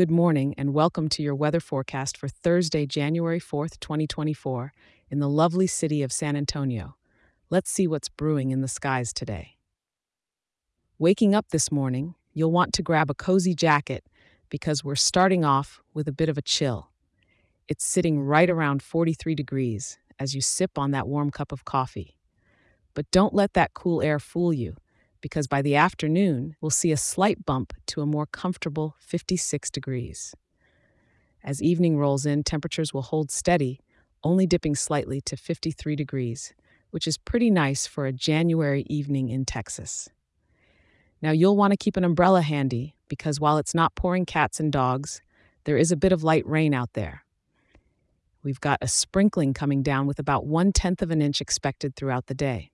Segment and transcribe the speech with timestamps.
[0.00, 4.72] Good morning and welcome to your weather forecast for Thursday, January 4th, 2024,
[5.10, 6.96] in the lovely city of San Antonio.
[7.50, 9.58] Let's see what's brewing in the skies today.
[10.98, 14.02] Waking up this morning, you'll want to grab a cozy jacket
[14.48, 16.88] because we're starting off with a bit of a chill.
[17.68, 22.16] It's sitting right around 43 degrees as you sip on that warm cup of coffee.
[22.94, 24.76] But don't let that cool air fool you
[25.20, 30.34] because by the afternoon, we'll see a slight bump to a more comfortable 56 degrees.
[31.42, 33.80] As evening rolls in, temperatures will hold steady,
[34.22, 36.52] only dipping slightly to 53 degrees,
[36.90, 40.08] which is pretty nice for a January evening in Texas.
[41.22, 44.72] Now, you'll want to keep an umbrella handy because while it's not pouring cats and
[44.72, 45.22] dogs,
[45.64, 47.24] there is a bit of light rain out there.
[48.42, 52.26] We've got a sprinkling coming down with about one tenth of an inch expected throughout
[52.26, 52.70] the day.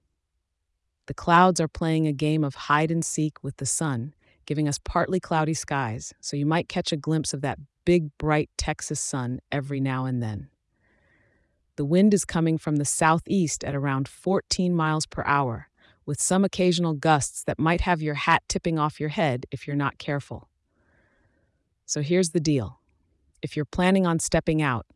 [1.06, 4.14] The clouds are playing a game of hide and seek with the sun,
[4.44, 8.50] giving us partly cloudy skies, so you might catch a glimpse of that big, bright
[8.56, 10.48] Texas sun every now and then.
[11.76, 15.68] The wind is coming from the southeast at around 14 miles per hour,
[16.06, 19.76] with some occasional gusts that might have your hat tipping off your head if you're
[19.76, 20.48] not careful.
[21.84, 22.80] So here's the deal
[23.42, 24.86] if you're planning on stepping out,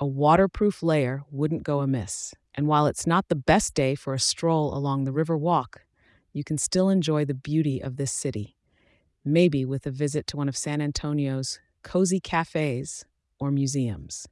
[0.00, 2.34] a waterproof layer wouldn't go amiss.
[2.54, 5.82] And while it's not the best day for a stroll along the River Walk,
[6.32, 8.56] you can still enjoy the beauty of this city,
[9.26, 13.04] maybe with a visit to one of San Antonio's cozy cafes
[13.38, 14.26] or museums.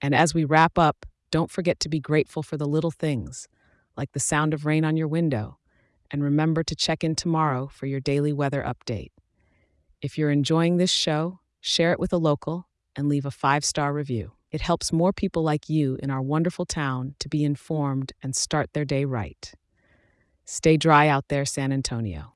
[0.00, 3.48] And as we wrap up, don't forget to be grateful for the little things,
[3.96, 5.58] like the sound of rain on your window,
[6.12, 9.10] and remember to check in tomorrow for your daily weather update.
[10.00, 13.92] If you're enjoying this show, share it with a local and leave a five star
[13.92, 14.32] review.
[14.52, 18.72] It helps more people like you in our wonderful town to be informed and start
[18.74, 19.52] their day right.
[20.44, 22.30] Stay dry out there, San Antonio.